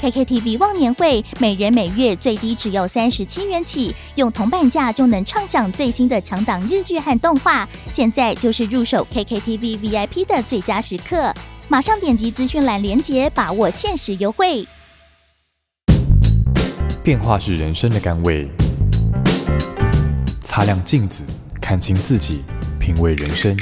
[0.00, 7.68] KKTV 忘年会，每人每月最低只要三十七元起，用铜板价就能畅享最新的强档日剧和动画。
[7.92, 11.32] 现在就是入手 KKTV VIP 的最佳时刻，
[11.68, 14.66] 马上点击资讯栏链接，把握限时优惠。
[17.02, 18.48] 变化是人生的甘味，
[20.42, 21.22] 擦亮镜子，
[21.60, 22.42] 看清自己，
[22.80, 23.56] 品味人生。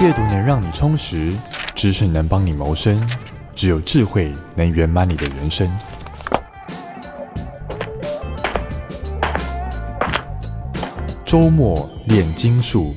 [0.00, 1.32] 阅读能让你充实，
[1.76, 2.98] 知识能帮你谋生，
[3.54, 5.70] 只有智慧能圆满你的人生。
[11.22, 12.94] 周末炼金术。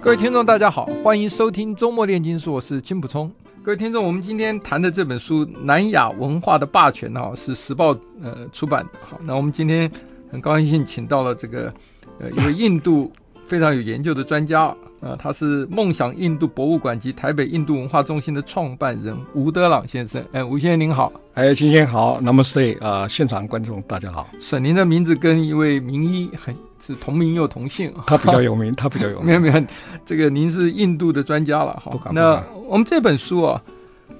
[0.00, 3.30] 各位听众，大家好，欢迎收听周末炼金术，我是金普聪。
[3.62, 8.98] 各位听众，我们今天谈的这本书《南亚文化的霸权》哈，是时报呃出版的。
[9.08, 9.88] 好，那我们今天
[10.32, 11.72] 很高兴请到了这个
[12.18, 13.12] 呃一位印度
[13.46, 20.24] 非常有研究的专家啊、呃，他是梦想印度博物馆及台北印度文化中心的创办人吴德朗先生。
[20.32, 21.12] 哎，吴先生您好。
[21.34, 24.28] 哎，金先好，Namaste 啊、呃，现场观众大家好。
[24.40, 26.54] 是您的名字跟一位名医很。
[26.78, 29.26] 是同名又同姓，他比较有名，他比较有名。
[29.26, 29.66] 没有没有，
[30.04, 31.90] 这个您是印度的专家了哈。
[32.12, 33.60] 那我们这本书啊，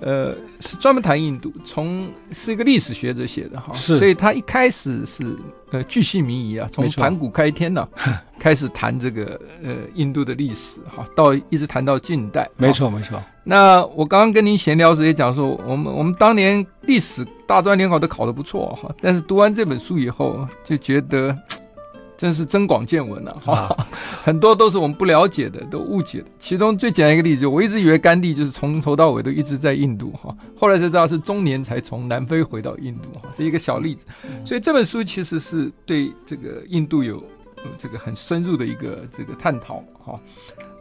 [0.01, 5.37] 呃，是专门谈印度，从是一个历史学者写的哈，是，所以他一开始是
[5.71, 12.49] 呃巨细靡遗啊，从盘古开天呢、啊、开始谈这个呃印度的历史哈，到一直谈到近代。
[12.57, 13.23] 没错没错。
[13.43, 21.37] 那我刚刚跟您闲聊时也讲说，我们我们当年历史大专联考都考得不错哈，但是读完这本书以后就觉得。
[22.17, 23.77] 真是增广见闻了哈，
[24.25, 26.27] 很多都是我们不了解的，都误解的。
[26.39, 34.07] 其中最简单一个例子，我一直以为甘地就是从头到尾都一直在印度哈，后来才知道是中年才从南非回到印度哈，这一个小例子。
[34.45, 37.23] 所以这本书其实是对这个印度有
[37.77, 40.19] 这个很深入的一个这个探讨哈。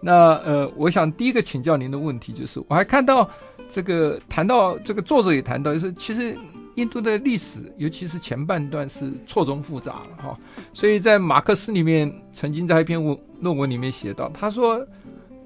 [0.02, 3.30] 那呃，我想第一个请教您的问题就是，我还看到
[3.70, 6.38] 这个谈到这个作者也谈到，就是其实。
[6.76, 10.38] 印度的历史，尤其是前半段是错综复杂的哈，
[10.74, 14.86] 所以在马克思里面曾经在一篇文论文里面写到，他说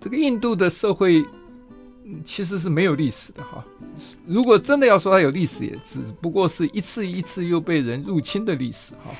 [0.01, 1.23] 这个印度的社会
[2.25, 3.63] 其实是没有历史的哈。
[4.25, 9.11] 如果真的要说它有历史，也只不过是一次一次又被人入侵的历史哈。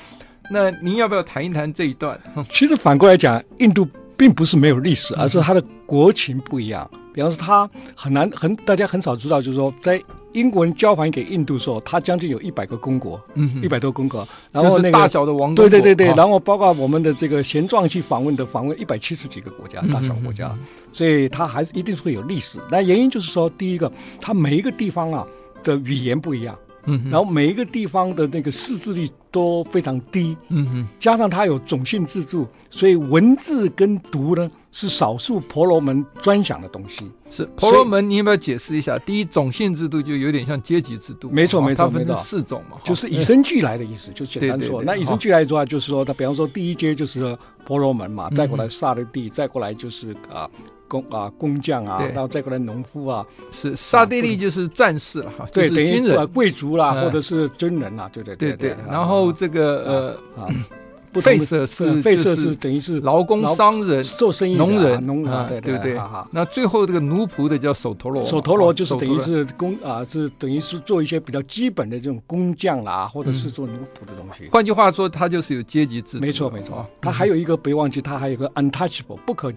[0.51, 2.19] 那您要不要谈一谈这一段？
[2.49, 3.87] 其实反过来讲，印度
[4.19, 6.87] 并不是没有历史，而是它的国情不一样。
[7.13, 9.99] 比方说，它很难很大家很少知道，就是说在。
[10.33, 20.55] 英国人交还给印度的时候，它将近有一百个公国，嗯，一百多公国，然后那个大小的王国，对对对对，然后包括我们的这个闲状去访问的访问一百七十几个国家，大小国家，
[20.93, 22.59] 所以它还是一定是会有历史。
[22.69, 23.91] 那原因就是说，第一个，
[24.21, 25.25] 它每一个地方啊
[25.63, 26.55] 的语言不一样。
[26.89, 37.09] 嗯，然后每一个地方的那个识字率都非常低，嗯哼，加上它有种姓制度，所以文字跟读呢是少数婆罗门专享的东西。
[37.29, 38.97] 是婆罗门，你要不要解释一下？
[38.97, 44.81] 第一，种姓制度就有点像阶级制度，没错没错，它分成四种嘛，就是以生俱来的意思，就简单说。
[44.83, 50.49] 那以生俱来的话，就是说，它比方说第一阶就是婆罗门嘛，再过来刹帝利，再过来就是啊。
[50.89, 56.01] 工啊，工匠啊，然后再过来农夫啊，是刹帝利就是战士了哈，对，等于
[56.33, 58.75] 贵族啦，或者是军人啦，对对对对。
[58.89, 60.49] 然后这个呃，啊，
[61.13, 65.99] 费舍是费舍是等于是劳工、商人、做生意农人、农人，对对对。
[66.31, 74.49] 那最后这个奴仆的叫手陀罗，手陀罗就是等于是工啊，是等于是做一些比较基本的这种工匠啦，或者是做奴仆的东西。
[74.51, 76.19] 换句话说，他就是有阶级制。
[76.19, 79.51] 没错没错，他还有一个别忘记，他还有个 untouchable 不可。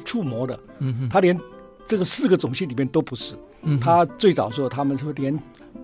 [0.00, 1.38] 触摸的，嗯哼，他连
[1.86, 5.38] 这个四个种姓里面都不是，嗯，他最早说他们说连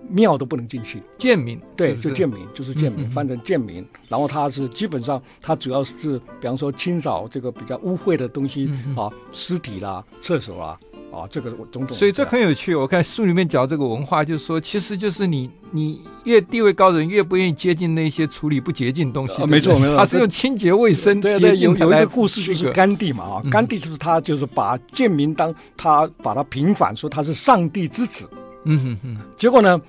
[0.07, 3.85] 庙都不能进去，贱民，对，就贱民，就是贱民，翻成贱民。
[4.07, 10.79] 然后他是基本上，他主要是比方说清扫这个比较污秽的东西啊，尸体啦、厕所啊，
[11.11, 11.97] 啊，这个种种。
[11.97, 19.45] 所以这很有趣，我看书里面讲这个文化，就是说，其实就是你你越地位高的人越不愿意接近那些处理不洁净东西。
[19.45, 21.19] 没错没错，他是用清洁卫生。
[21.19, 28.29] 对对，有有一个故事就是甘地嘛啊，甘地就是他就是把贱民当他把他平反说他是上帝之子。
[28.65, 29.17] 嗯哼哼。
[29.35, 29.81] 结果呢，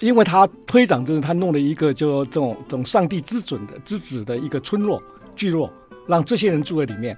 [0.00, 5.02] 因为他推掌就是他弄了一个就这种这种上帝之准的之子的一个村落
[5.34, 5.72] 聚落，
[6.06, 7.16] 让这些人住在里面。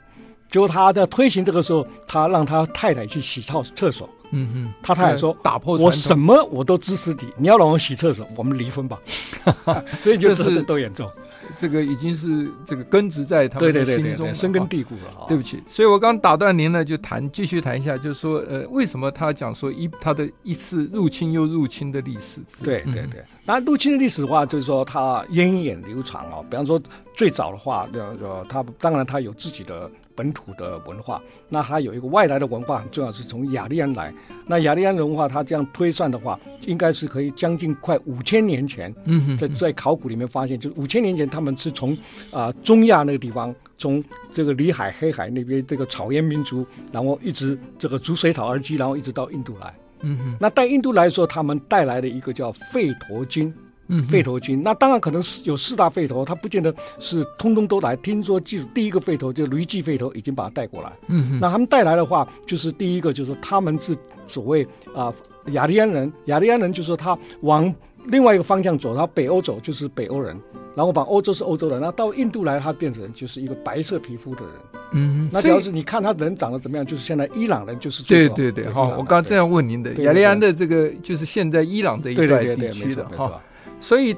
[0.51, 4.09] 结果他在推行这个时候，他让他太太去洗套厕所。
[4.31, 8.99] 嗯嗯，他太太说：“打破我什么我都支持你，你要让我洗厕所，我们离婚吧。
[10.03, 11.11] ”所以就是这都严重。
[11.57, 15.25] 这个已经是这个根植在他们的心中，深根蒂固了。
[15.27, 22.43] 对不起，所以我刚打断您呢，就谈继续谈一下，就是说，呃，为什么他讲说一他的一次入侵又入侵的历史？
[22.63, 26.45] 对对对，那入侵的历史的话，就是说他源远流长啊。
[26.51, 26.79] 比方说
[27.17, 29.91] 最早的话，那个他当然他有自己的。
[30.19, 34.13] 本土的文化，那它有一个外来的文化，很重要是从雅利安来。
[34.45, 36.37] 那雅利安文化，它这样推算的话，
[36.67, 38.93] 应该是可以将近快五千年前。
[39.39, 41.93] 在在考古里面发现，就是五千年前他们是从
[42.33, 49.73] 啊、呃、中亚那个地方，从这个里海、黑海那边这个草原民族，然后一直这个逐水草而居，然后一直到印度来。
[50.01, 53.55] 嗯哼，那带印度来说，他们带来的一个叫吠陀经。
[53.89, 57.97] 嗯，吠陀经，那当然可能是有四大吠陀，他不见得是通通都来。
[57.97, 60.93] 听说，即使第一个吠头就驴骥吠头已经把他带过来。
[61.09, 63.97] 嗯哼，那他们带来的话，就是第一个就是他们是
[64.27, 65.13] 所谓啊
[65.53, 67.75] 雅利安人，雅利安人就是说他往
[68.05, 70.39] 另外一个方向走，他北欧走就是北欧人，
[70.75, 74.55] 然后把欧洲是欧洲人，那到印度来他变成就是一个白色皮肤的人。
[74.93, 83.41] 嗯哼，那主要是你看他人长得怎么样，就是现在伊朗人就是对对对，好，我刚刚这样问您的雅利安的这个就是现在伊朗这一带地区的哈。
[83.79, 84.17] 所以，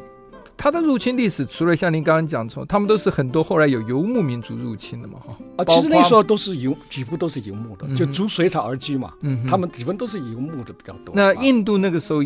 [0.57, 11.15] 他的入侵历史，除了像您刚刚讲说，他们都是很多后来有游牧民族入侵的嘛，哈啊，其实那时候都是游，几乎都是游牧的，嗯、就逐水草而居嘛，嗯，他们几乎都是游牧的比较多。
[11.15, 12.23] 那印度那个时候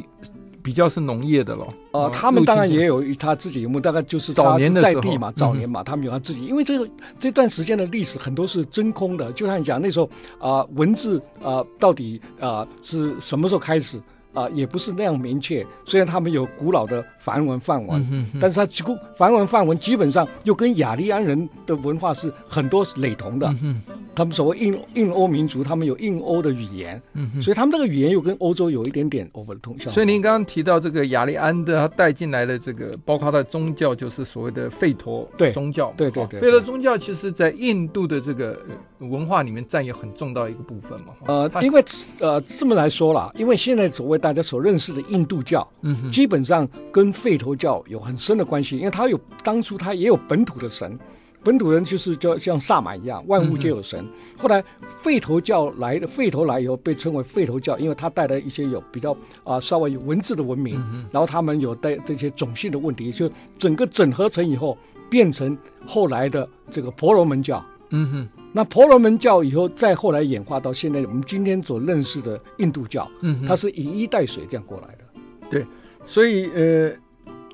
[0.62, 6.88] 比较是农业的咯，呃，啊、他们当然也有他自己游牧，大概就是早年的在地嘛，早年嘛，他们有他自己，因为这个
[7.20, 10.06] 这段时间的历史很多是真空的，就像你讲那时候
[10.38, 14.00] 啊、呃，文字啊、呃，到底啊、呃、是什么时候开始？
[14.34, 15.64] 啊、呃，也不是那样明确。
[15.86, 23.48] 虽然他们有古老的梵文范文，但是他几乎梵文范文基本上又跟雅利安人的文化是很多雷同的。
[23.62, 23.80] 嗯
[24.16, 29.92] 他们所谓印印欧民族，他们有印欧的语言，嗯，所以他们这个语言又跟欧洲有一点点 over 的通向。
[29.92, 35.92] 所以您刚刚提到这个雅利安的，他带进来的这个，包括他的宗教，就是所谓的吠陀宗教。
[35.96, 38.56] 对对对，吠陀宗教其实在印度的这个
[38.98, 41.14] 文化里面占有很重要的一个部分嘛。
[41.26, 41.84] 呃，因为
[42.20, 50.98] 呃这么来说啦，因为现在所谓大家所认识的印度教，嗯，基本上跟吠陀教有很深的关系，因为它有当初它也有本土的神。
[51.42, 54.00] 本土人就是叫像萨满一样，万物皆有神。
[54.00, 54.08] 嗯、
[54.38, 54.64] 后来
[55.02, 59.12] 吠陀教来的，吠陀来以后被称为吠陀教，因为它带来一些有比较
[59.42, 64.78] 啊、呃、稍微有文字的文明，嗯、然后他们有带这些种姓的问题，就整个整合成以后
[65.10, 65.54] 变成
[65.84, 67.62] 后来的这个婆罗门教。
[67.90, 75.04] 嗯哼，那婆罗门教以后再后来演化到现在我们今天所认识的印度教，嗯，它是以衣带水这样过来的。
[75.50, 75.66] 对，
[76.04, 76.92] 所以呃。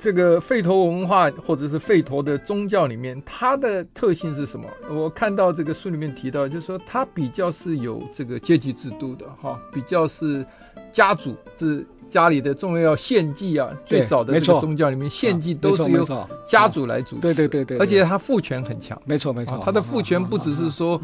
[0.02, 4.66] 这个吠陀文化或者是吠陀的宗教里面，它的特性是什么？
[4.90, 10.42] 我看到这个书里面提到，就是说它比较是有这个阶级制度的哈，比较是
[10.90, 13.70] 家族是家里的重要献祭啊。
[13.86, 16.04] 最早的这个宗教里面，献祭都是由
[16.46, 17.22] 家族来主持。
[17.22, 19.00] 对对对对，而且他父权很强。
[19.06, 21.00] 没错没错，他的父权不只是说。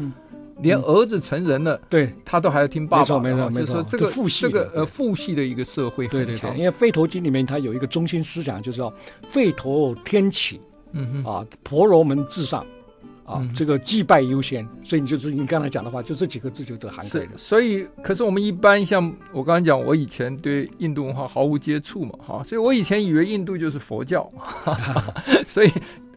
[0.61, 3.01] 连儿子成人了，对他都还要听爸爸。
[3.03, 3.85] 没错，没错，没错。
[3.87, 6.49] 这个父系，这个呃父系的一个社会，对对对。
[6.57, 8.91] 因为《吠陀经》里面它有一个中心思想，就是说
[9.31, 10.59] 吠陀天启，
[10.93, 12.65] 嗯哼，啊，婆罗门至上，
[13.27, 14.67] 啊，这个祭拜优先。
[14.81, 17.37] 所以你就是你刚才讲的话，就这几个字就这涵盖的。
[17.37, 24.27] 所以，可是我们一般像我刚才讲，我以前对印度文化毫无接触嘛，哈，所以我以前以为印度就是佛教，
[25.45, 25.71] 所以。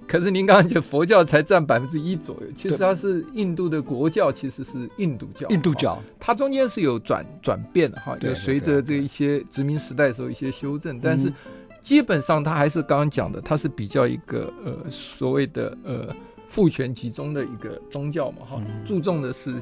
[0.07, 5.47] 可是您刚刚讲佛教才占百分之一左右，其实它是印度的国教，其实是印度教。
[5.51, 11.33] 印度教它中间是有转转变的哈，就随着这一些殖民时代的时候一些修正，但是
[11.81, 16.09] 基本上它还是刚刚讲的，它是比较一个呃所谓的呃
[16.51, 19.55] 父权集中的一个宗教嘛哈，注重的是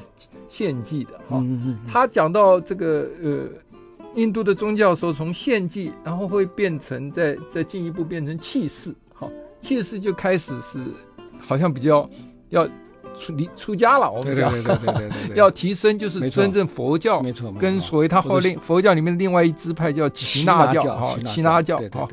[0.49, 1.41] 献祭的哈。
[1.87, 3.47] 他讲到这个呃
[4.15, 9.29] 印度的宗教的时候，从献祭然后会变成再再进一步变成气势，哈，
[9.61, 10.79] 气势就开始是，
[11.39, 12.09] 好像比较
[12.49, 12.67] 要
[13.19, 14.11] 出离出家了。
[14.11, 22.07] 我们讲，对对对对对， 要提升就是真正佛教，没错跟所谓他后另佛教里面的另外一支派叫耆那教哈，耆那教哈，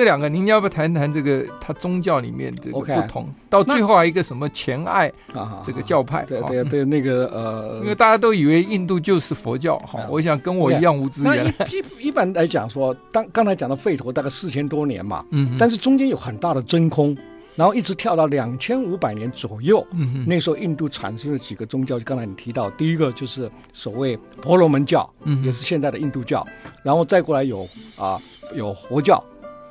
[0.00, 6.24] 这两个，您要不要谈谈这个他宗教里面这个不同.到最后还有一个什么前爱啊，这个教派？
[6.24, 11.22] 对对对，那个呃， 因为大家都以为印度就是佛教哈，我想跟我一样无知。
[11.22, 11.52] 那一
[11.98, 17.14] 一般来讲说，当刚才讲的吠陀大概四千多年嘛，嗯，但是中间有很大的真空。
[17.56, 26.46] 然后一直跳到两千五百年左右，嗯哼，那时候印度产生了几个宗教，就刚才你提到，第一个就是所谓婆罗门教，嗯，也是现在的印度教，
[26.82, 28.18] 然后再过来有啊
[28.54, 29.22] 有佛教。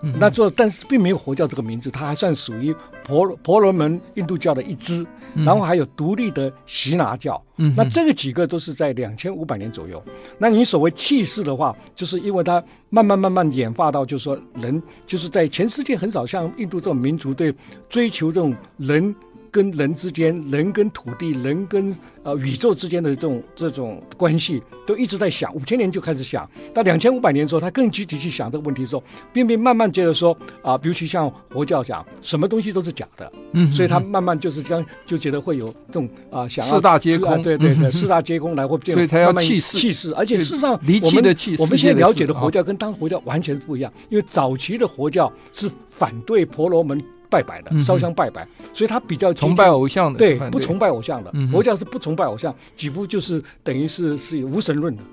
[0.02, 7.42] 嗯、那做但是并没有佛教这个名字，它还算属于婆婆罗门印度教的一支，嗯、然后还有独立的悉拿教。
[7.58, 10.02] 嗯，那这个几个都是在两千五百年左右。
[10.38, 17.54] 那你所谓气势的话，就是因为它慢慢慢慢演化到，就是说人就是在全世界很少像印度这种民族对
[17.90, 19.14] 追求这种人。
[19.52, 25.54] 跟人之间，人跟土地，人跟呃宇宙之间的这种这种关系，都一直在想。
[25.54, 29.04] 五千年就开始想，到两千五百年之后，他更具体去想这个问题的时候，
[29.34, 47.00] 便便慢慢觉得说啊，比如去像佛教讲，什么东西都是假的，嗯，所以他慢慢就是将就觉得会有这种啊，想要四大皆空，对对对，四大皆空来会变，所以才要气势气势，而且事实上，我们我们现在了解的佛教跟当佛教完全不一样，因为早期的佛教是反对婆罗门。
[47.30, 51.30] 拜拜的，烧香拜拜，嗯、所以他比较崇拜偶像的，对，不崇拜偶像的。
[51.34, 55.04] 嗯、佛教是不崇拜偶像，几乎就是等于是是无神论的。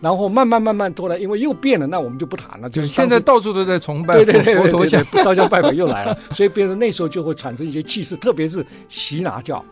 [0.00, 2.70] 然后慢慢慢慢后来，因为又变了，那我们就不谈了。
[2.70, 9.62] 就是现在到处都在崇拜，对对对，佛陀像烧香拜拜又来了， 所以变成那时候就会产生一些气势，特别是习拿教。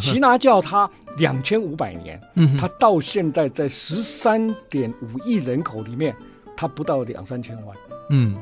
[0.00, 6.16] 耆那教它两千五百年，嗯、它到现在在十三点五亿人口里面，
[6.56, 7.76] 它不到两三千万。
[8.08, 8.34] 嗯，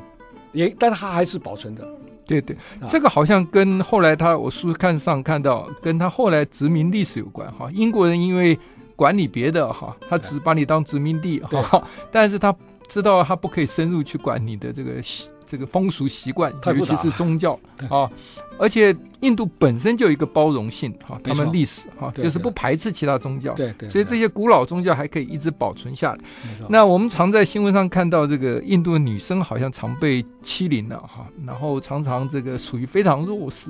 [0.53, 1.85] 也，但是它还是保存的。
[2.25, 2.55] 对对，
[2.87, 7.69] 这个好像跟后来他我书看上看到，跟他后来殖民历史有关哈。
[7.71, 8.57] 英国人因为
[8.95, 12.55] 管理别的哈，他只把你当殖民地哈， 但是他
[12.93, 15.01] 知道他不可以深入去管你的这个。
[15.45, 17.53] 这个风俗习惯，尤其是宗教
[17.87, 18.09] 啊，
[18.57, 26.19] 而且印度本身就有一个包容性哈，他们历史哈就是不排斥其他宗教，对对，所以这些古老宗教还可以一直保存下来。
[26.69, 33.69] 那我们常在新闻上看到这个印度的女生好像常被欺凌了哈，然后常常这个属于非常弱势，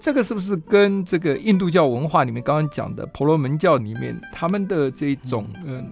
[0.00, 5.84] 这个是不是跟这个印度教文化里面刚刚讲的婆罗门教里面他们的这种嗯。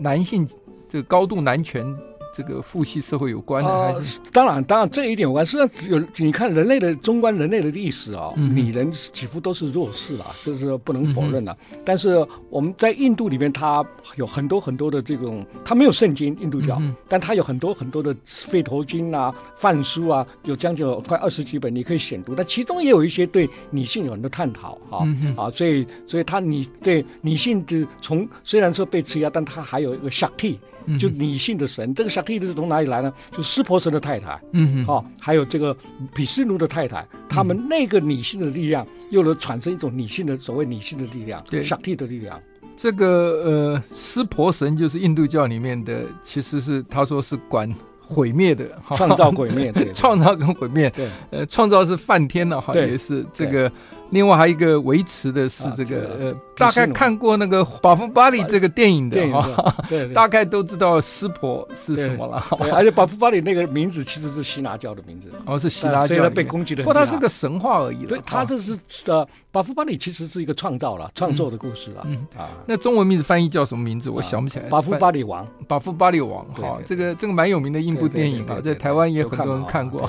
[0.00, 0.48] 男性
[0.88, 1.96] 这个高度男权？
[2.30, 5.44] 这个父系社会有关的，还是、呃、当然，当然这一点有关。
[5.44, 11.50] 实际上，只有你看人类的纵观人类的历史啊，女人几乎都是弱势啊，这是不能否认的。
[11.72, 22.36] 嗯、但是我们在印度里面，它有很多很多的这种，它没有圣经，印度教，嗯、但它有很多很多的吠陀经啊、梵书啊，有将近有快二十几本，你可以选读。
[22.36, 30.58] 但其中也有一些对女性有很多探讨啊、嗯、啊，所以所以它你对女性的从虽然说被欺压，但它还有一个 Shakti。
[30.96, 33.12] 就女性的神，这个夏蒂是从哪里来呢？
[33.32, 35.76] 就湿婆神的太太，嗯哼，哦，还有这个
[36.14, 42.40] 毗湿奴的太太，他们那个女性的力量，又能产生一种女性的所谓女性的力量，对，夏蒂的力量。
[42.76, 48.64] 这个呃，湿婆神就是印度教里面的，其实是他说是管毁灭的，
[48.94, 53.70] 创造毁灭，对， 创造跟毁灭，对，呃，创造是梵天的哈，也是这个。
[54.10, 62.42] 另外还有一个维持的是这个呃，大概看过那个《巴夫巴里》这个电影的哈，对，大概都知道湿婆是什么了。
[62.58, 66.82] 对，而且巴夫巴里那个名字其实是希腊教的名字，哦，是希腊教，所以他被攻击的。
[66.82, 68.06] 不过它是个神话而已。
[68.06, 72.02] 对，它这是呃，巴夫巴里其实是一个创造了创作的故事了。
[72.06, 74.08] 嗯啊，那中文名字翻译叫什么名字？
[74.08, 74.68] 我想不起来。
[74.68, 80.08] 巴夫巴里王，巴夫巴里王，哈，这个这个蛮有名的印度电影啊，在台湾也很多人看过。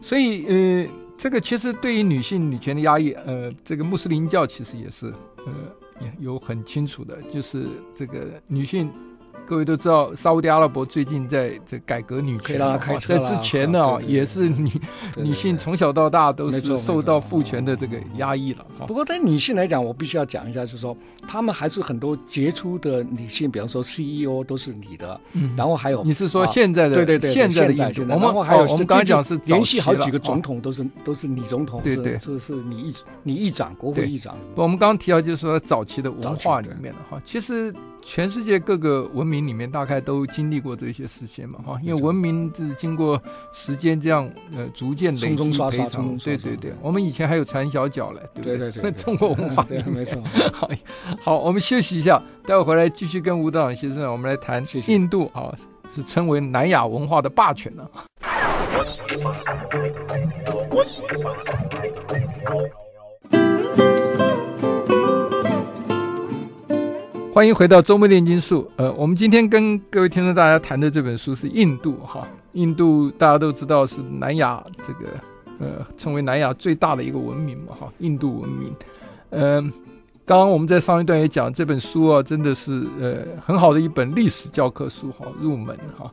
[0.00, 0.88] 所以呃。
[1.18, 5.12] 这个其实对于女性女权的压抑，呃，这个穆斯林教其实也是，
[5.44, 5.52] 呃，
[6.20, 8.88] 有很清楚的，就是这个女性。
[9.48, 12.58] 各位都知道，沙乌地阿拉伯最近在这改革女权，
[13.00, 14.70] 在之前呢，也是女
[15.16, 18.66] 女性从小到大都是受到父权的这个压抑了。
[18.86, 20.94] 不过对女性来讲，我必须要讲一下，就是说，
[21.26, 25.18] 她们还是很多杰出的女性，比方说 CEO 都是女的，
[25.56, 34.36] 然后还有你是说现在的对对对现在的印度，我们还有我们刚才讲是连续好几个总统都是都是女总统，对对，是是女议女议长，国会议长。
[34.54, 37.74] 我们刚刚提到就是说早期的文化里面的哈，其实。
[38.00, 43.20] 全世界各个文明里面，大概都经历过这些事情嘛，哈，因为文明是经过
[43.52, 46.72] 时间这样呃逐渐累积培养，对对对。
[46.80, 48.70] 我们以前还有缠小脚嘞，对不对？
[48.70, 50.22] 对对，中国 文化对， 没错。
[50.52, 50.68] 好，
[51.22, 55.54] 好，我们休息一下，待会回来继续跟吴道长先生，我们来谈印度啊，
[55.94, 57.88] 是称为南亚文化的霸权呢。
[67.34, 68.68] 欢迎回到周末炼金术。
[68.76, 72.26] 呃，我们今天跟各位听众大家谈的这本书是印度哈。
[72.52, 75.06] 印度大家都知道是南亚这个
[75.60, 78.74] 呃称为南亚最大的一个文明嘛哈，印度文明。
[79.30, 79.72] 嗯、
[80.24, 86.10] 刚刚我们在上一段也讲这本书啊，真的是呃很好的一本历史教科书哈，入门哈。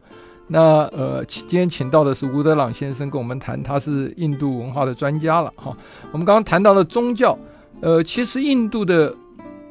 [0.47, 5.75] 那呃今天请到的是吴德朗先生跟我们谈，他是印度文化的专家了哈。
[6.11, 7.35] 我们刚刚谈到了宗教，
[7.81, 9.15] 呃，其实印度的。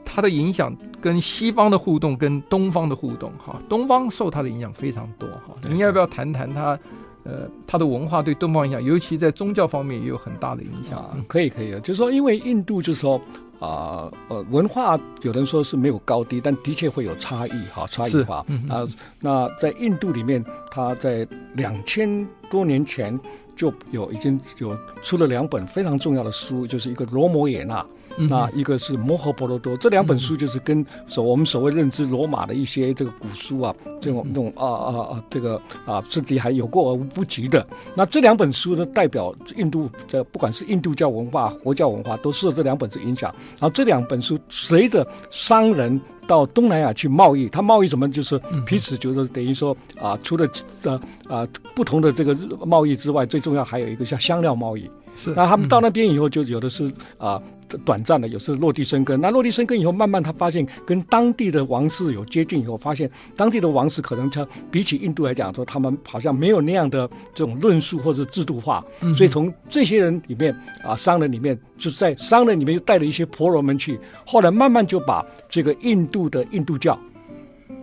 [0.07, 0.73] 它的影响
[1.05, 5.53] 跟西方的互动，跟东方的互动，哈，东方受它的影响非常多，哈。
[5.69, 6.79] 您要不要谈谈它，
[7.25, 10.99] 呃，它的文化对东方影响，尤其在宗教方面也有很大的影响。
[10.99, 13.21] 啊，可以，可以，就是说，因为印度就是说，
[13.61, 18.43] 啊，呃，文化有人说是没有高低，但的确会有差异，哈，差异化。
[18.49, 18.87] 嗯、啊，
[19.21, 23.21] 那在印度里面，它在两千多年前
[23.55, 27.85] 就有已经有出了两本非常重要的书，就是一个罗摩衍那。
[28.17, 37.67] 那一个是摩诃婆罗多，这两本书就是跟所我们所谓认知罗马的一些这个古书啊，这种这种啊啊啊，这个啊，甚至还有过而无不及的。
[37.95, 43.35] 那这两本书呢，代表印度这不管是印度教文化、佛教文化，都受这两本书影响。
[43.61, 48.11] 然后这两本书随着商人到东南亚去贸易，他贸易什么？
[48.11, 50.49] 就是彼此就是等于说啊，除了
[50.83, 54.89] 呃啊不同的这个贸易之外，最重要还有一个叫香料贸易。
[55.17, 57.41] 是，那他们到那边以后，就有的是啊。
[57.85, 59.21] 短暂的，有时候落地生根。
[59.21, 68.85] 那落地生根以后，慢慢他发现跟当地的王室有接近以后，发现当地的王室可能他比起印度来讲说，他们好像没有那样的这种论述或者制度化。
[69.17, 70.55] 所以从这些人里面
[70.85, 76.97] 啊，商人里面就是在商人里面又带了一些婆罗门去，后来慢慢就把这个印度的印度教。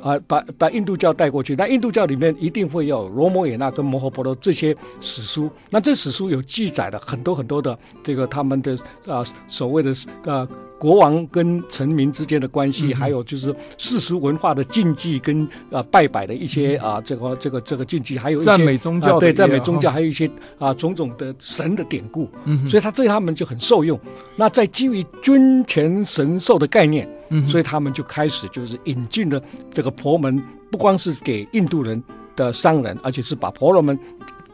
[0.02, 9.94] 啊，把把印度教带过去，那印度教里面一定会有罗摩衍那跟摩诃婆罗这些史书，那这史书有记载了很多很多的这个他们的啊所谓的
[10.26, 10.48] 啊
[10.80, 24.00] 国王跟臣民之间的关系，嗯、还有就是世俗文化的禁忌跟啊拜拜的一些啊这个这个这个禁忌，还有一些赞美宗教、啊、对赞美宗教，还有一些啊种种的神的典故，嗯，所以他对他们就很受用。
[24.36, 27.08] 那在基于君权神授的概念。
[27.48, 29.42] 所以他们就开始就是引进了
[29.74, 32.02] 这个婆门，不光是给印度人
[32.36, 33.98] 的商人，而且是把婆罗门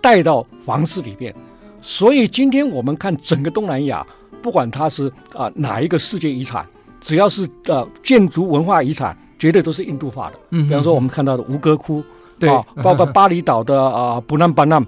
[0.02, 1.34] 带到皇室里边。
[1.82, 4.06] 所以今天我们看整个东南亚，
[4.42, 6.66] 不管它是啊哪一个世界遗产，
[7.02, 10.40] 只要是呃建筑文化遗产，绝对都是印度化的。
[10.50, 12.04] 嗯，比方说我们看到的吴哥窟，
[12.40, 14.80] 对啊，包括巴厘岛的啊布兰巴纳，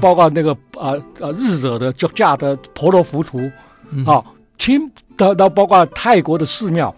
[0.00, 3.38] 包括那个啊啊日惹的脚架的婆罗浮屠，
[4.04, 4.22] 啊，
[4.58, 6.94] 清到到包括泰国的寺庙。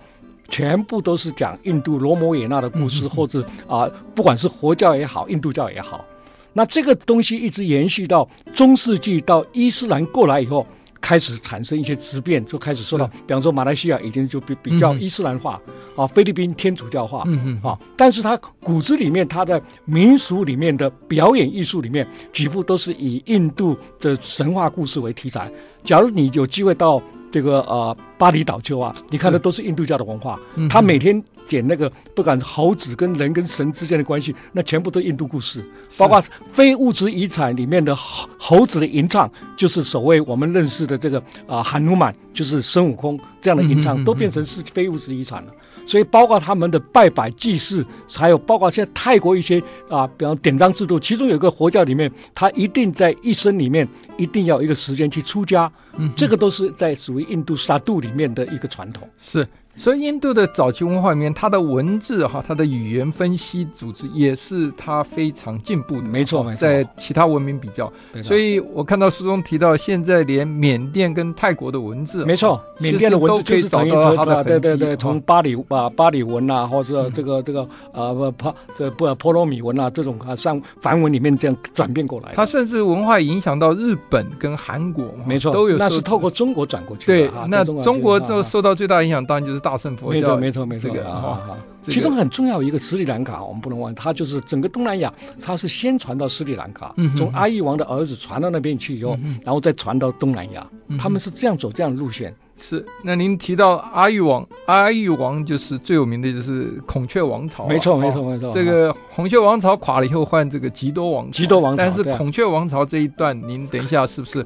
[0.49, 6.05] 全部都是讲印度罗摩衍那的故事，或者啊、呃，不管是佛教也好，印度教也好，
[6.53, 10.67] 那这个东西一直延续到中世纪，到伊斯兰过来以后，
[11.01, 15.61] 开始产生一些质变，就开始说到，比方说马来西亚已经就比比较伊斯兰化，
[15.97, 25.51] 啊，菲律宾天主教化，嗯嗯，啊，但是它骨子里面，它的民俗里面的表演艺术里面，几乎都是以印度的神话故事为题材。
[25.83, 27.03] 假如你有机会到。
[27.35, 30.39] 这个呃，巴厘岛丘啊，你看的都是印度教的文化。
[30.71, 35.69] 他每天剪那个，不管猴子跟人跟神之间的关系，那全部都印度故事。
[35.99, 45.53] 包括非物质遗产里面的猴猴子的吟唱，就是所谓我们认识的这个啊，韩努曼，就是孙悟空这样的吟唱，都变成是非物质遗产了。
[45.87, 59.47] 所以，包括他们的拜拜祭祀，还有包括现在泰国一些啊，比方典章制度，其中有一个佛教里面，他一定在一生里面一定要有一个时间去出家，嗯，这个都是在属于印度萨度里面的一个传统，是。
[59.77, 66.03] 所以，印度的早期文化里面，它的文字哈，它的语言分析组织也是它非常进步的。
[66.03, 67.93] 没错，没错，在其他文明比较。
[68.23, 82.33] 所以我看到书中提到，现在连缅甸跟泰国的文字，没错，缅甸的文字就是找到它的，对对对，从巴里啊巴里文啊，或者这个这个啊不帕这不波罗米文啊这种啊上梵文里面这样转变过来。
[82.37, 85.77] 它甚至文化影响到日本跟韩国，没错，都有。
[85.77, 87.29] 那是透过中国转过去的。
[87.29, 89.64] 对，那中国就受到最大影响，当然就是。
[89.65, 100.67] 大乘佛教，没错没错没错，这个啊，其中很重要一个斯里兰卡，我们不能忘，它就是整个东南亚，它是先传到斯里兰卡，从阿育王的儿子传到那边去以后，然后再传到东南亚，
[100.99, 102.35] 他们是这样走这样的路线。
[102.57, 108.53] 是，那您提到阿育王，阿育王就是最有名的就是孔雀王朝，没错没错没错。
[108.53, 114.45] 这个孔雀王朝垮了以后，换这个吉多王朝，吉多王朝，但是孔雀王朝这一段，您等一下是不是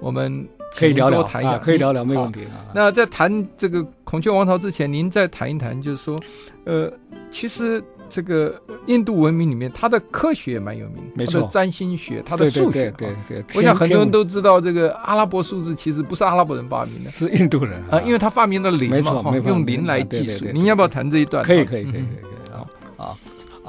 [0.00, 0.48] 我们？
[0.76, 2.40] 可以聊聊谈一下，可以聊聊，没问题。
[2.74, 6.18] 那在谈这个孔雀王朝之前，您再谈一谈，就是说，
[6.64, 6.90] 呃，
[7.30, 8.54] 其实这个
[8.86, 13.56] 印度文明里面，它的科学也蛮有名，没错，占星学，它的数学，对对对，对。
[13.56, 20.46] 我想很多人都知道，这个阿拉伯数字其实不是阿拉伯人发明的，是印度人啊，因为他发明了零嘛，没错，用零来计数。
[20.46, 21.44] 您要不要谈这一段？
[21.44, 23.16] 可以，可以，可以，可以，可以啊啊。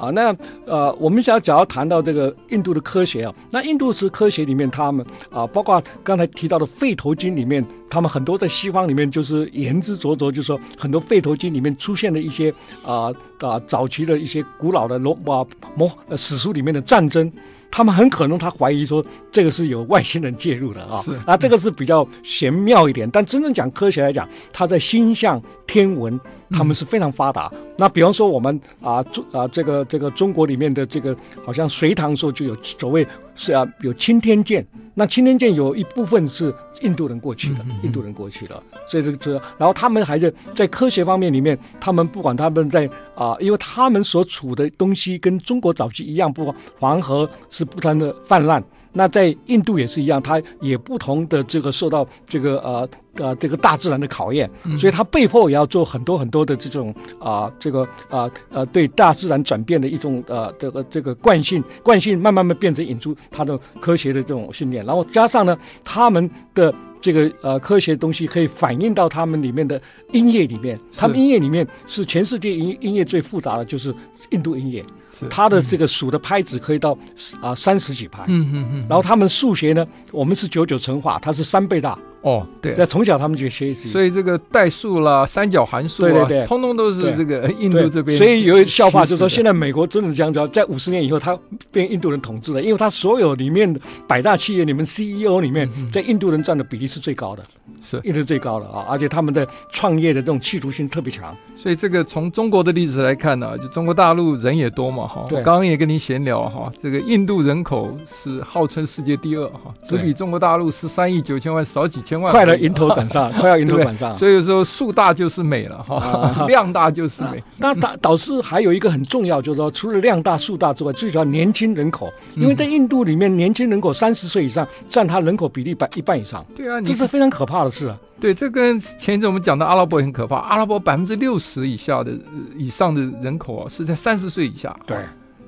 [0.02, 0.36] 啊，那
[0.66, 12.52] 呃，我们想要讲要谈到这个印度的科学啊，那印度是科学里面，他们啊，包括刚才提到的《吠陀经》里面，他们很多在西方里面就是言之凿凿，就是说很多《吠陀经》里面出现的一些
[12.84, 17.30] 啊啊早期的一些古老的罗马魔史书里面的战争。
[17.72, 23.10] 他们很可能他怀疑说这个是有外星人介入的啊，是啊，这个是比较玄妙一点。
[23.10, 27.50] 但真正讲科学来讲，它在星象、天文，他们是非常发达。
[27.54, 33.06] 嗯、那比方说我们啊中啊这个这个中国里面的这个，好像隋唐时候就有所谓
[33.42, 48.62] 是啊有钦天剑，那钦天剑有一部分是印度人过去的，嗯嗯印度人过去的，所以这个车，然后他们还是在科学方面里面，他们不管他们在啊，因为他们所处的东西跟中国早期一样，不黄河是不断的泛滥。
[48.92, 69.80] 那在印度也是一样，它也不同的这个受到这个呃呃这个大自然的考验，所以它被迫也要做很多很多的这种啊、呃、这个啊呃，呃对大自然转变的一种呃这个这个惯性惯性慢慢慢变成引出它的科学的这种训练，然后加上呢他们的这个呃科学东西可以反映到他们里面的
[70.12, 73.94] 音乐里面，他们音乐里面是全世界音音乐最复杂的就是
[74.30, 74.84] 印度音乐。
[75.30, 76.96] 他的这个数的拍子可以到
[77.40, 81.98] 啊三十几拍，嗯嗯嗯，然后他们数学呢，我们是九九乘法，它是三倍大。
[82.22, 88.16] 哦，对，在从小他们就学习，所以这个代数啦、三角函数啊，对对对，通通都是这个印度这边。
[88.16, 91.36] 所以有一笑话就是说，现在美国真的这样子，在五十年以后，他
[91.72, 97.42] 被印度人统治了，因为他所有里面的百大企业里面，CEO 里面，在印度人占的比例是最高的，
[97.80, 101.36] 是一直最高的啊，而且他们的创业的这种企图心特别强。
[101.56, 112.11] 所以这个从中国的例子来看呢，就中国大陆人也多嘛，哈，我刚刚也跟您闲聊哈，这个印度人口是号称世界第二哈，只比中国大陆十三亿九千万少几千。
[112.20, 114.14] 快了，迎头赶上， 快要迎头赶上。
[114.14, 117.38] 所以说，树大就是美了哈，啊、 量大就是美。
[117.38, 126.44] 啊、那导导师还有一个很重要，就是说，除了量大树大之外，最主要年轻人口，因为在印度里面，年轻人口三十岁以上占他人口比例百一半以上。
[126.54, 127.96] 对啊，这是非常可怕的事啊。
[128.20, 130.36] 对，这跟前一阵我们讲的阿拉伯也很可怕。
[130.36, 132.12] 阿拉伯百分之六十以下的
[132.56, 134.76] 以上的人口啊，是在三十岁以下。
[134.86, 134.96] 对。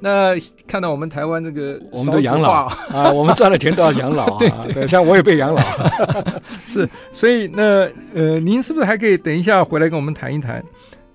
[0.04, 0.34] 那
[0.66, 4.66] 看到我们台湾这个，我们的养老 啊，我们赚了钱都要养老啊。
[4.70, 5.62] 对，像我也被养老，
[6.62, 6.86] 是。
[7.10, 10.62] 所以那呃，您是不是还可以等一下回来跟我们谈一谈？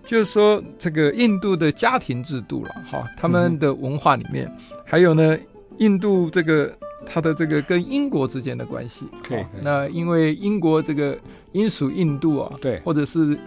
[0.03, 5.37] 就是说这个印度的家庭制度了哈，他们的文化里面，嗯、还有呢，
[5.77, 6.73] 印度这个
[7.05, 9.05] 它的这个跟英国之间的关系。
[9.27, 9.45] 对。
[9.61, 11.15] 那因为英国这个
[11.51, 13.37] 英属印度啊，对，或者是。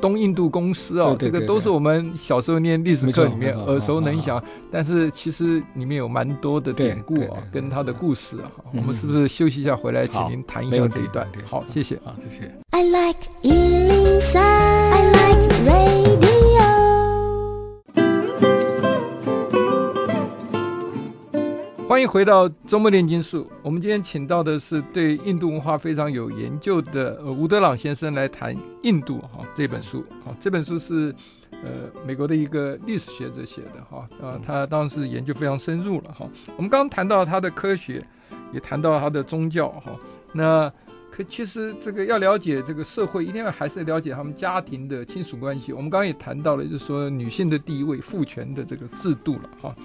[0.00, 8.50] 东印度公司啊，这个都是我们小时候念历史课里面耳熟能详，但是其实里面有蛮多的典故啊，跟他的故事啊。
[8.72, 11.26] 我们是不是休息一下回来，请您谈一下这一段？
[11.46, 12.52] 好，谢谢啊，谢谢。
[12.70, 16.11] I like 103, I like radio.
[21.92, 23.46] 欢迎回到周末炼金术。
[23.62, 30.02] 我们今天请到的是对印度文化非常有研究的呃吴德朗先生来谈印度哈这本书。
[30.24, 31.14] 好，这本书是
[31.50, 31.68] 呃
[32.06, 36.26] 美国的一个历史学者写的哈啊，他当时研究非常深入了哈。
[36.56, 38.02] 我们刚刚谈到他的科学，
[38.54, 39.94] 也谈到他的宗教哈。
[40.32, 40.72] 那
[41.10, 45.74] 可其实这个要了解这个社会，一定要还是了解他们家庭的亲属关系。
[45.74, 49.76] 我们刚刚也谈到了，就是说女性的地位、父权的这个制度了哈。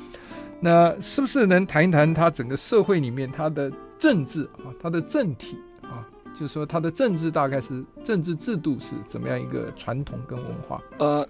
[0.60, 10.82] 那是不是能谈一谈他整个社会里面他的政治啊，他的政体啊，就是说他的政治大概是政治制度是怎么样一个传统跟文化？
[11.00, 11.28] 呃。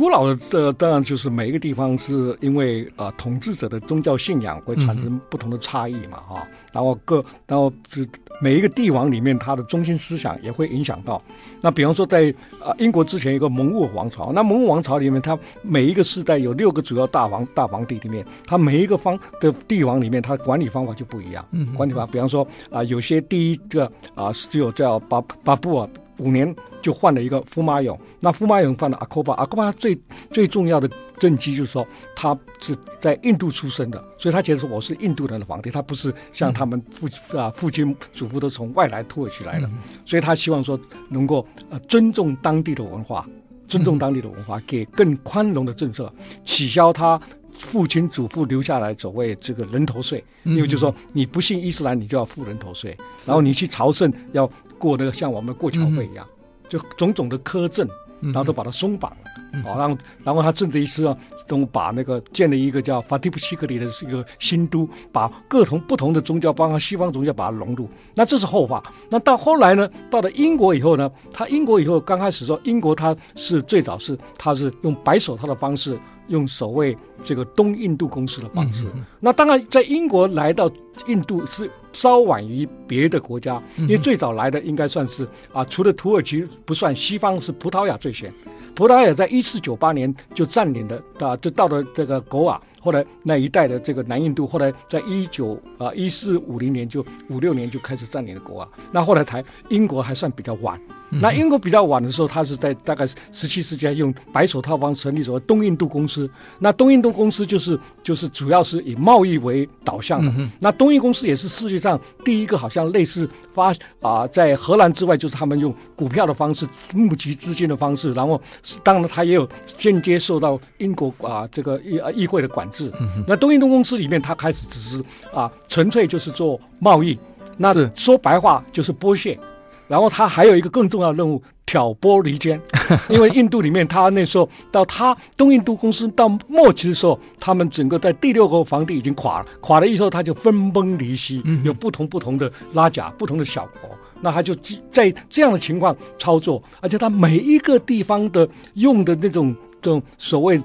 [0.00, 8.08] 古老的这当然就是每一个地方是因为呃统治者的宗教信仰会产生不同的差异嘛哈，然后各然后是
[8.40, 11.20] 每一个帝王里面他的中心思想也会影响到。
[11.60, 12.34] 那比方说在
[12.64, 21.46] 啊英国之前有个蒙兀王朝，那蒙兀王朝里面，它每一个世代有六个主要大王大皇帝里面，它每一个方的帝王里面，它管理方法就不一样。
[21.50, 23.84] 嗯，管理方法，比方说啊有些第一个
[24.14, 25.86] 啊是只有叫巴巴布尔。
[26.20, 29.98] 五年就换了一个福马永，那福马永换了阿科巴，阿科巴最
[30.30, 39.68] 最重要的政绩就是说他是在印度出生的，所以他觉得说我是印度人的皇帝，他不是像他们父啊父亲祖父都从外来土耳其来的，
[40.04, 40.78] 所以他希望说
[41.08, 43.26] 能够呃尊重当地的文化，
[43.66, 46.12] 尊重当地的文化，给更宽容的政策，
[46.44, 47.20] 取消他
[47.58, 54.50] 父亲祖父留下来所谓这个人头税，因为就是说你不信伊斯兰你就要付人头税，然后你去朝圣要。
[54.80, 56.26] 过得像我们过桥费一样，
[56.68, 57.86] 就种种的苛政，
[58.20, 59.16] 然后都把它松绑了，
[59.52, 61.14] 嗯、然后然后他甚至于是
[61.46, 67.86] 都把那个建立一个叫法蒂普西克里的是一个新都，把各同不同的宗教，包括西方宗教，把它融入。
[68.14, 68.82] 那这是后话。
[69.10, 75.98] 那到后来呢，到了英国以后呢，他英国以后刚开始说，英国他是最早是他是用白手套的方式。
[76.30, 80.70] 用所谓这个东印度公司的方式，嗯、那当然在英国来到
[81.06, 88.32] 印度是稍晚于别的国家，因为最早来的应该算是啊，除了土耳其不算，西方是葡萄牙最先。
[88.72, 100.80] 葡萄牙在一四九八年就占领了啊，就到了这个狗瓦，后来那一带的这个南印度，后来在一九啊一四五零年就五六年就开始占领了国啊，那后来才英国还算比较晚。
[101.12, 106.30] 那英国比较晚的时候，他是在大概十七世纪用白手套方成立所谓东印度公司。
[106.60, 110.32] 那东印度公司就是就是主要是以贸易为导向的。
[110.60, 116.64] 那东印公司也是世界上第一个好像类似发啊，在荷兰之外，就是他们用股票的方式
[116.94, 118.12] 募集资金的方式。
[118.12, 118.40] 然后
[118.84, 122.92] 当然他也有间接受到英国啊这个议议会的管制。
[123.26, 125.02] 那东印度公司里面，他开始只是
[125.32, 127.18] 啊纯粹就是做贸易。
[127.56, 129.38] 那说白话就是剥削。
[129.86, 132.60] 然后他还有一个更重要的任务，挑拨离间。
[133.10, 143.90] 因为印度里面，他那时候到他东印度公司到末期的时候，他们整个在第六个皇帝已经垮了，垮了以后他就分崩离析，有不同不同的拉贾，不同的小国。
[144.20, 144.54] 那他就
[144.92, 150.62] 在这样的情况操作，而且他每一个地方的用的那种这种所谓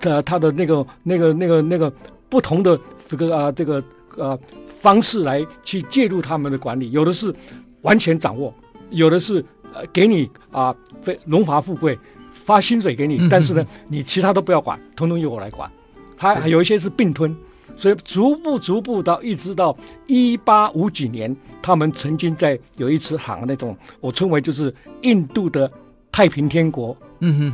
[0.00, 1.92] 的他的那个那个那个那个
[2.28, 3.82] 不同的这个啊这个
[4.16, 4.38] 呃
[4.80, 7.34] 方式来去介入他们的管理，有的是。
[7.82, 8.52] 完全掌握，
[8.90, 9.42] 有的是
[9.72, 11.96] 呃给你啊，非荣华富贵，
[12.32, 15.70] 发薪水给你，但是呢，你其他都不要管，统统由我来管。
[16.16, 17.34] 还还有一些是并吞，
[17.76, 19.74] 所以逐步逐步到一直到
[20.08, 25.70] 一八五几年，他们曾经在有一次喊那种，我称为就是印度的
[26.10, 26.94] 太平天国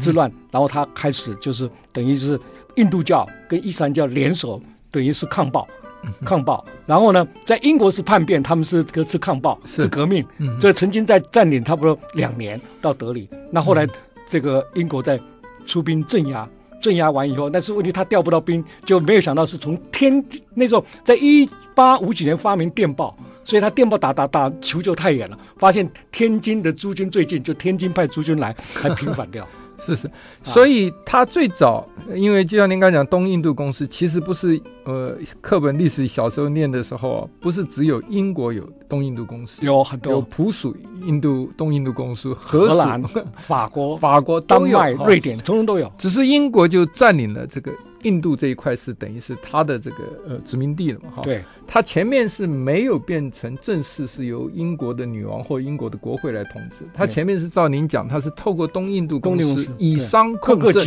[0.01, 2.39] 之乱，然后他开始就是等于是
[2.77, 5.67] 印度教跟伊斯兰教联手，等于是抗暴。
[6.23, 9.89] 抗暴，然后呢，在英国是叛变，他们是这个是抗暴，是。
[9.89, 10.23] 革命，
[10.61, 13.27] 所以曾经在占领差不多两年到德里。
[13.51, 13.89] 那后来
[14.29, 15.19] 这个英国在
[15.65, 16.47] 出兵镇压，
[16.79, 20.23] 镇压完以后，但是问题他调不到兵，就没有想到是从天
[20.53, 29.47] 那时候在一八五几年发明电报，所以他电报打打打求救太远了，发现天津的驻军最近，就天津派驻军来，还平反掉。
[29.77, 30.09] 是是，
[30.43, 43.03] 所以他最早，因为就像您刚讲，东印度公司其实不是呃，课本历史小时候念的时候啊，不是只有英国有东印度公司，有很多，有普属印度东印度公司，荷兰、
[43.37, 47.73] 法国、法国、丹麦、瑞典，通通都有，只是英国就占领了这个。
[48.05, 49.97] 印度这一块是等于是他的这个
[50.29, 51.23] 呃殖民地了嘛哈？
[51.23, 60.87] 对，他前面是没有变成正式是由英国的女王或英国的国会来统治，他前面是照您讲，他是透过东印度公司以商控政，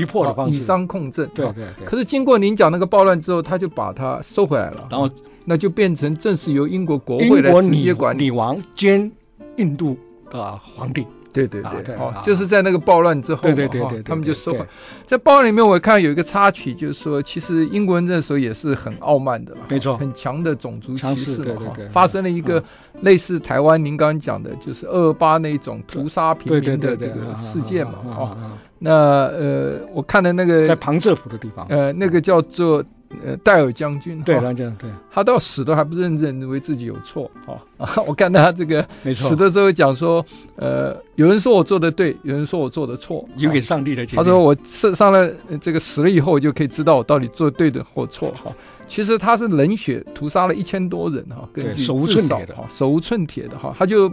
[0.50, 1.28] 以商控政。
[1.34, 1.86] 对对对。
[1.86, 5.10] 可是经过您讲那个暴乱之后，他就把它收回来了，然后
[5.46, 9.12] 那就变成正式由英国国会来直接管理，女王兼
[9.58, 9.98] 印度
[10.30, 11.06] 的皇帝。
[11.46, 14.66] 对对对，哦，就是在那个暴乱之后，对对对对，他们就收回。
[15.06, 22.64] 在暴乱里面，我看有一个插曲，就是说，其实英国人那时候也是很傲慢的，没错，很强的种族歧视嘛，哈，发生了一个
[23.02, 28.38] 类似台湾您刚刚讲的，就是二二八那种屠杀平民的这个事件嘛，哦，
[28.80, 32.84] 那呃，我看的那个在旁遮普的地方，呃，那个叫做。
[33.26, 37.90] 呃，戴尔将军，对，将军，对，他到死都还不认认为自己有错，哈啊！
[38.06, 40.24] 我看他这个死的时候讲说，
[40.58, 44.06] 呃，有人说我做的对，有人说我做的错，留给上帝的。
[44.08, 48.52] 他说我上上了这个死了以后，我就可以知道我到底做对的或错，哈。
[48.88, 54.12] 其实他是冷血屠杀了一千多人，哈，根据手无寸铁的，哈，手无寸铁的，哈，他就，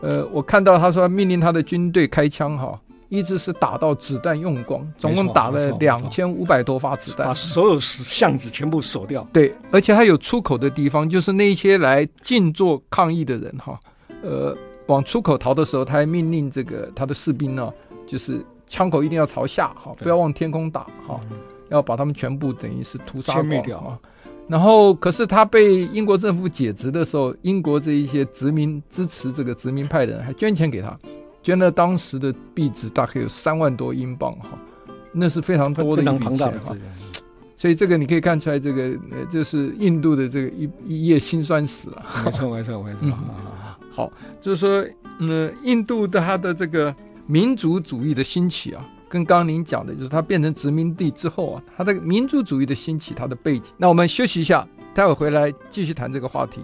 [0.00, 2.78] 呃，我看到他说命令他的军队开枪，哈。
[3.14, 9.26] 一直是打到子弹用光，总共打了两千五百多发子弹，把所有巷子全部锁掉。
[9.32, 13.78] 对，而且还有出口的地方，就是那些来静坐抗议的人哈，
[14.22, 17.72] 呃，往出口逃的时候，他还命令这个他的士兵呢，
[18.06, 21.20] 就是枪口一定要朝下哈，不要往天空打哈，
[21.68, 23.98] 要把他们全部等于是屠杀灭掉啊。
[24.46, 30.94] 然后，可是他被英国政府解职的时候，英国这一些殖民支持这个殖民派的人还捐钱给他。
[31.44, 34.58] 捐了当时的币值大概有三万多英镑哈，
[35.12, 36.74] 那是非常多的一笔钱哈。
[37.56, 42.02] 所以这个你可以看出来，这个呃，这是印度的这个一一页辛酸史了。
[42.24, 43.06] 没错，没错，没错。
[43.92, 44.84] 好，就是说，
[45.18, 46.94] 嗯，印度的它的这个
[47.26, 53.72] 民族主义的兴起啊，跟刚刚您讲的，就是它变成殖民地之后啊，它的民族主义的兴起，它的背景。
[53.76, 56.60] 那我们休息一下，待会回来继续谈这个话题。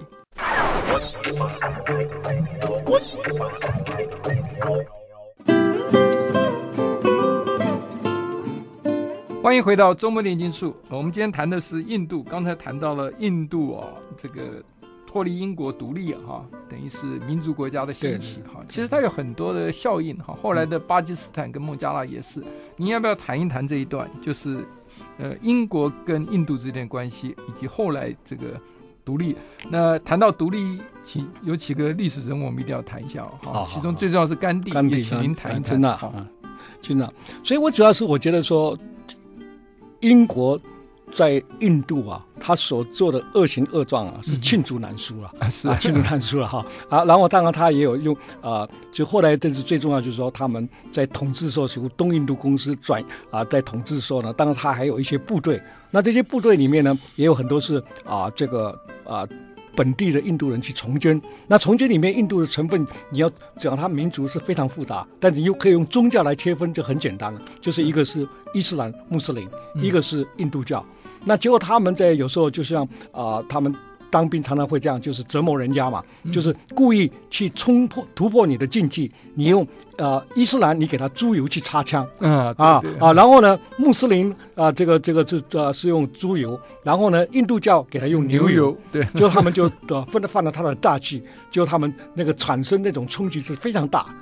[9.42, 10.76] 欢迎回到周末炼金术。
[10.90, 14.62] 我们今天谈的是印度，刚才谈到了印度哦，这个
[15.06, 18.62] 脱离英国独立哈，等于是民族国家的兴起哈。
[18.68, 20.36] 其实它有很多的效应哈。
[20.42, 22.42] 后来的巴基斯坦跟孟加拉也是。
[22.76, 24.08] 您要不要谈一谈这一段？
[24.20, 24.64] 就是
[25.18, 28.60] 呃，英国跟印度之间的关系，以及后来这个
[29.04, 29.36] 独立。
[29.68, 33.66] 那谈到独立，请有几个历史人物，我们一定要谈一下哦。
[33.72, 35.62] 其中最重要是甘地，甘地，请您谈一谈。
[35.62, 36.28] 真的啊，
[36.80, 37.12] 真的。
[37.42, 38.78] 所以我主要是我觉得说。
[40.02, 40.58] 英国
[41.10, 47.04] 在印度啊，他所做的恶行恶状啊，是罄竹难书了，嗯、是啊，罄竹难书了哈啊。
[47.04, 59.26] 然后当然他也有用啊，就后来这是最重要，就是说他们在统治的时候，由东印度公司转啊，在统治的时候呢，当然他还有一些部队，那这些部队里面呢，也有很多是啊，这个啊。
[59.76, 70.84] 本地的印度人去从军，那从军里面印度的成分，你要讲它民族是非常复杂，但是又可以用宗教来切分，就很简单了，就是一个是伊斯兰穆斯林，一个是印度教。
[71.24, 73.74] 那结果他们在有时候就像啊、呃，他们。
[74.12, 76.02] 当兵常常会这样，就是折磨人家嘛，
[76.32, 79.08] 就是故意去冲破突破你的禁忌。
[79.36, 79.64] 你用
[79.98, 94.12] 呃伊斯兰，你给他猪油去擦枪，嗯啊啊，然后呢穆斯林啊这个这个是呃是用猪油，然后呢印度教给他用牛油，对，就他们就呃分了犯了他的大忌，就他们那个产生那种冲击是非常大。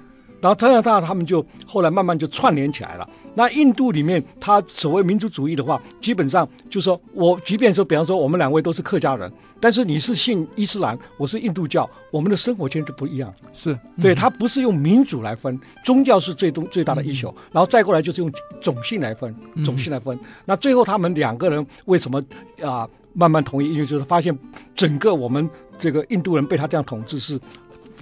[0.40, 3.08] 然后加拿大他们就后来慢慢就串联起来了。
[3.34, 13.32] 那印度里面，他所谓民族主义的话，基本上就是说我即便说，比方说我们两位都是客家人，但是你是信伊斯兰，我是印度教，我们的生活圈就不一样。
[13.52, 20.18] 是对，他不是用民主来分，宗教是最东最大的一球，然后再过来就是用种姓来分，种姓来分。
[20.44, 22.22] 那最后他们两个人为什么
[22.62, 23.72] 啊慢慢统一？
[23.72, 24.36] 因为就是发现
[24.74, 25.48] 整个我们
[25.78, 27.40] 这个印度人被他这样统治是。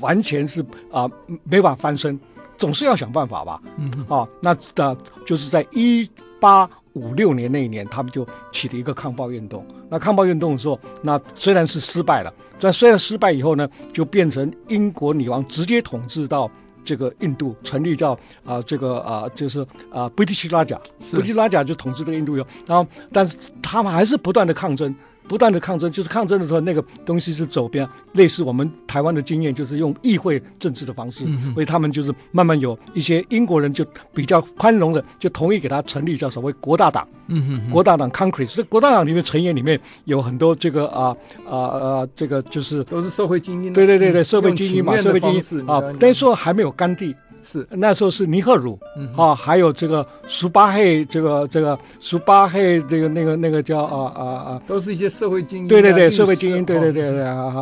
[0.00, 1.11] 完全是啊、呃，
[1.44, 2.18] 没法翻身，
[2.59, 3.61] 总是要想办法吧。
[3.76, 6.09] 嗯，啊，那的就是在一
[6.40, 9.66] 八五六年那一年，他们就起了一个抗暴运动。
[9.88, 16.50] 那抗暴运动的时候，那虽然是失败了，但虽然失败以后呢，就变成英国女王直接统治到
[16.85, 18.12] 这个印度，成立叫
[18.44, 19.61] 啊、呃、这个啊、呃、就是
[19.92, 22.46] 啊 British Raj，British Raj 就统治这个印度哟。
[22.66, 24.94] 然后，但是他们还是不断的抗争。
[25.28, 33.84] 不断的抗争，就是抗争的时候，那个东西是走边，类似我们台湾的经验，就是用议会政治的方式，嗯、所以他们就是慢慢有一些英国人就
[34.14, 37.06] 比较宽容的，就同意给他成立叫所谓国大党。
[37.28, 41.16] 嗯哼，国大党 Congress，这国大党里面成员里面有很多这个啊
[41.48, 43.72] 啊啊，这个就是都是社会精英。
[43.72, 47.14] 对对对对，社会精英嘛，社会精英啊，但是说还没有甘地。
[47.46, 47.66] 是。
[47.70, 55.68] 那时候是尼赫鲁，嗯、啊，还有这个苏巴黑，这个这个苏巴黑，这个那个那个叫啊啊啊，都是一些社会精英。
[55.68, 57.61] 对对对，社会精英，对对对对，啊啊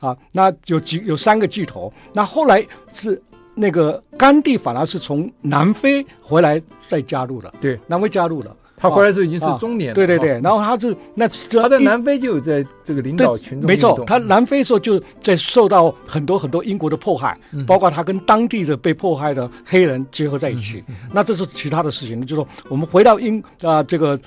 [0.00, 3.20] 啊啊，那有几有三个巨头，那后来是
[3.54, 8.56] 那个甘地反而是从南非回来再加入的，对，南非加入了。
[8.80, 20.82] 他回来时候已经是中年了，对对对，然后他是那他在南非就有在这个领导群众，没错，他南非的时候就在受到很多很多英国的迫害，包括他跟当地的被迫害的黑人结合在一起。
[21.12, 24.18] 那这是其他的事情，就是说我们回到英啊这个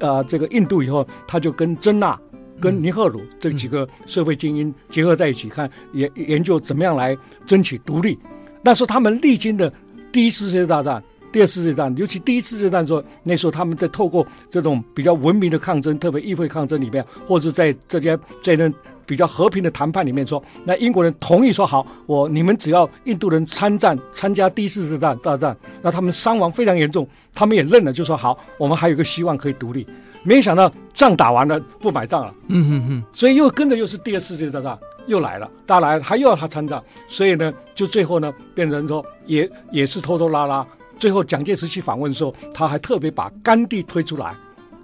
[0.00, 2.18] 啊这个印度以后，他就跟珍娜、
[2.60, 8.18] 跟尼赫鲁这几个社会精英结合在一起，看研研究怎么样来争取独立。
[8.60, 9.72] 那时候他们历经的
[10.10, 11.00] 第一次世界大战。
[11.32, 18.72] 第二次世界大战，尤其第一次世界大战时候，那时候他们在透过这种比较文明的抗争，特别议会抗争里面，或者在这些在那
[19.06, 29.86] 比较和平的谈判里面说，那英国人同意说好，我你们只要印度人参战参加第一次世界大战，那他们伤亡非常严重，他们也认了，就说好，我们还有个希望可以独立。
[30.22, 40.66] 没想到仗打完了不买账了，嗯哼哼，所以又跟着又是第二次世界大战又来了，大来了，他又要他参战，所以呢，就最后呢变成说也也是拖拖拉拉。
[41.00, 44.36] 最后，蒋介石去访问的时候，他还特别把甘地推出来，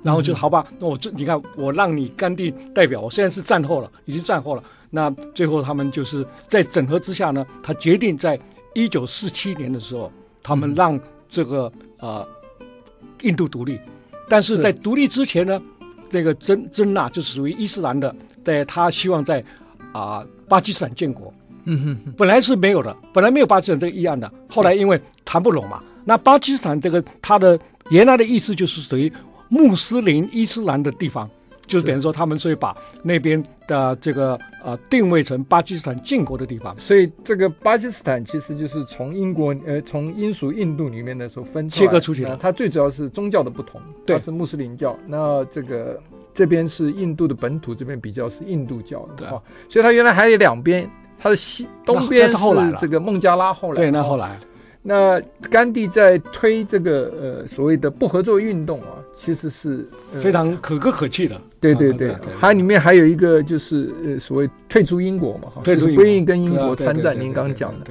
[0.03, 8.41] 然后就好吧，那我这你看，我让你甘地代表我，虽然是战后了，已经战后了，那最后他们就是在整合之下呢，他决定在
[8.75, 10.11] 一九四七年的时候，
[10.43, 10.99] 他们让
[11.29, 12.27] 这个呃
[13.21, 13.79] 印度独立，
[14.27, 15.61] 但是在独立之前呢，
[16.09, 19.41] 这个真真纳就是属于伊斯兰的，在，他希望在
[19.93, 21.31] 啊、呃、巴基斯坦建国，
[21.65, 25.83] 嗯哼，本来是没有的，本来没有巴基斯坦这个议案的，后来因为谈不拢嘛。
[26.09, 27.59] 那巴基斯坦这个，它的
[27.91, 29.13] 原来的意思就是属于
[29.49, 31.29] 穆斯林伊斯兰的地方，
[31.67, 36.79] 就是等于说他们所以把那边的这个呃定位成巴基斯坦建国的地方。
[36.79, 42.37] 所以这个巴基斯坦其实就是从英国呃从英属印度里面的时候分切割出去的。
[42.37, 44.97] 它最主要是宗教的不同，对，是穆斯林教。
[45.09, 46.01] 那这个
[46.33, 49.29] 这边是印度的本土，这边比较是印度教的。
[49.69, 50.89] 所以它原来还有两边，
[51.19, 52.37] 它的西东边是
[52.79, 54.39] 这个孟加拉，后来对，那后来。
[54.89, 55.21] 那
[55.51, 59.85] 甘地在推这个呃所谓的不合作运动啊，其实是、
[60.15, 61.41] 呃、非常可歌可泣的。
[61.59, 67.19] 对对对，它里面还有一个就是呃所谓退出英国嘛，哈，退出不愿意跟英国参战。
[67.19, 67.87] 您刚刚讲的，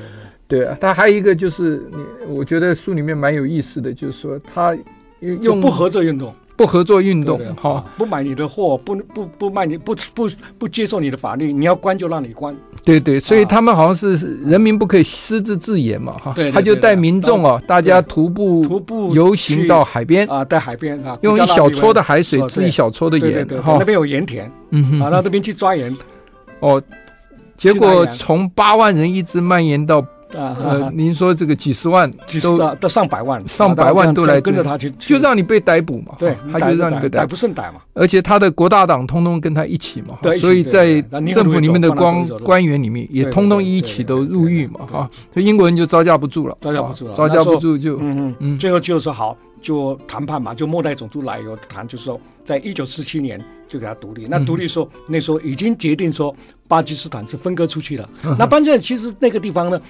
[0.47, 4.73] 对，啊，他还有一个就是你，我觉得书里面蛮有意思的，就是说他
[5.19, 6.33] 用不合作运动。
[6.57, 10.27] 不合作运动，哈，不买你的货，不不不卖你，不不
[10.57, 12.55] 不接受你的法律，你要关就让你关。
[12.83, 16.33] 对对，所以他们好像是人民不可以私自自演嘛，哈。
[16.33, 16.51] 对。
[16.51, 25.95] 他就带民众哦，大家徒步徒步游行到海边啊，在海边啊，用一小撮的海水治一小撮的盐，对对，那边有盐田，嗯哼，啊，到那边去抓盐。
[26.61, 26.81] 哦，
[27.57, 30.05] 结果从八万人一直蔓延到。
[30.33, 32.11] 啊，呃，您说这个几十万
[32.41, 36.15] 都到上百万，上百万都来跟着他去，就让你被逮捕嘛。
[36.17, 37.81] 对，他就让你被逮不胜逮嘛。
[37.93, 41.01] 而且他的国大党通通跟他一起嘛，所以在
[41.33, 45.09] 政府里面的官官员里面也通通一起都入狱嘛，哈。
[45.33, 53.39] 所以英国人就招架不住了，招架不住了，招架不住就嗯嗯嗯，最后就说好，就谈判嘛，就末代总督来有谈，就是说在一九四七年。
[53.67, 54.27] 就给他独立。
[54.29, 56.35] 那独立说，那时候已经决定说，
[56.67, 58.09] 巴基斯坦是分割出去了。
[58.37, 59.81] 那巴基斯坦其实那个地方呢，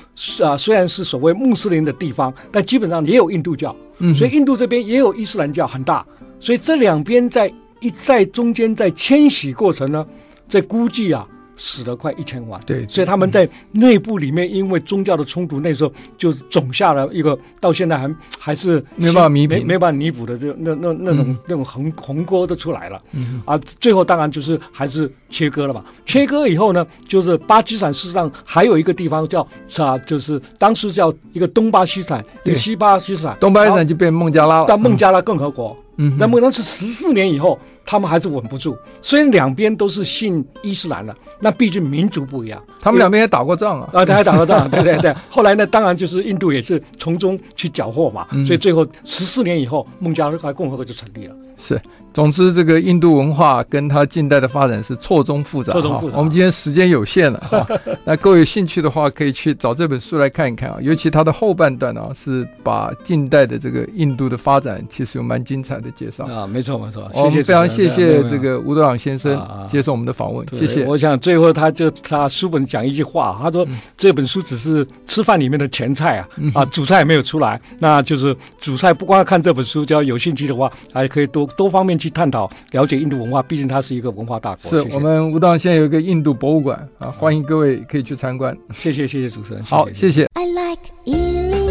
[0.43, 3.75] 啊，虽然是所谓穆斯林的地方，但基本上也有印度教。
[4.15, 6.05] 所以印度这边也有伊斯兰教很大。
[6.39, 10.05] 所以这两边在一在中间在迁徙过程呢，
[10.49, 11.27] 在估计啊。
[11.55, 23.01] 死了快一千万，对，所以他们在内部里面因为宗教的冲突，那时候就种下了一个到现在还还是没办法弥补、没办法弥补的这那那那种那种鸿鸿沟都出来了，
[23.45, 25.85] 啊，最后当然就是还是切割了吧。
[26.05, 35.75] 切割以后呢，就是巴基斯坦事实上还有一个地方叫啥，就是当时叫一个东巴西斯坦，一个西巴西斯坦，东巴西斯坦就变孟加拉了，但孟加拉共和国。
[35.79, 35.84] 嗯，
[36.17, 38.77] 那么那是十四年以后，他们还是稳不住。
[39.01, 42.61] 虽然两边都是信伊斯兰的，那毕竟民族不一样。
[42.79, 45.15] 他们两边也打过仗啊，啊，他还打过仗， 对对对。
[45.29, 51.35] 后来呢，当然就是印度也是从中去缴获嘛，所以最后十四年以后，孟加拉共和国就成立了。
[51.57, 51.79] 是。
[52.15, 55.73] 总之，这个印度文化跟它近代的发展是错综复杂。
[55.73, 56.17] 错综复杂。
[56.17, 57.67] 我们今天时间有限了啊，
[58.05, 60.77] 那各位有兴趣的话，可以去找这本书来看一看啊。
[60.79, 66.47] 尤其它的后半段啊，是把近代的这个印度的发展，其实有蛮精彩的介绍啊。
[66.47, 67.05] 没错，没错。
[67.15, 69.37] 我们非常谢谢这个吴德朗先生
[69.67, 70.85] 接受我们的访问，谢谢。
[70.85, 82.85] 我想最后他就他书本讲一句话，他说这本书只是吃饭里面的前菜啊，啊，主菜还没有出来，那就是主菜不光要看这本书，只要有兴趣的话，还可以多多方面去探讨了。
[82.85, 84.69] 解印度文化，毕竟它是一个文化大国。
[84.69, 88.55] 是谢谢我们武当现在有一个印度博物馆啊，欢迎各位可以去参观。
[88.73, 90.27] 谢谢谢谢主持人，好谢谢。
[90.33, 91.64] I like